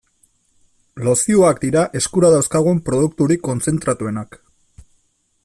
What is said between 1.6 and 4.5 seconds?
dira eskura dauzkagun produkturik kontzentratuenak.